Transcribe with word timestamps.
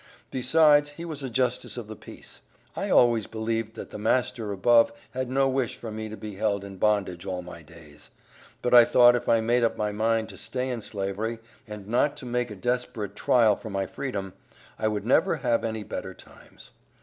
Besides 0.31 0.89
he 0.89 1.05
was 1.05 1.21
a 1.21 1.29
justice 1.29 1.77
of 1.77 1.87
the 1.87 1.95
peace. 1.95 2.41
I 2.75 2.89
always 2.89 3.27
believed 3.27 3.75
that 3.75 3.91
the 3.91 3.99
Master 3.99 4.51
above 4.51 4.91
had 5.11 5.29
no 5.29 5.47
wish 5.47 5.75
for 5.77 5.91
me 5.91 6.09
to 6.09 6.17
be 6.17 6.33
held 6.37 6.63
in 6.63 6.77
bondage 6.77 7.23
all 7.27 7.43
my 7.43 7.61
days; 7.61 8.09
but 8.63 8.73
I 8.73 8.83
thought 8.83 9.15
if 9.15 9.29
I 9.29 9.41
made 9.41 9.63
up 9.63 9.77
my 9.77 9.91
mind 9.91 10.29
to 10.29 10.37
stay 10.37 10.71
in 10.71 10.81
Slavery, 10.81 11.37
and 11.67 11.87
not 11.87 12.17
to 12.17 12.25
make 12.25 12.49
a 12.49 12.55
desperate 12.55 13.15
trial 13.15 13.55
for 13.55 13.69
my 13.69 13.85
freedom, 13.85 14.33
I 14.79 14.87
would 14.87 15.05
never 15.05 15.35
have 15.35 15.63
any 15.63 15.83
better 15.83 16.15
times. 16.15 16.71